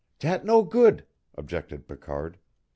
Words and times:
"Dat 0.17 0.43
no 0.43 0.63
good," 0.63 1.05
objected 1.37 1.87
Picard. 1.87 2.39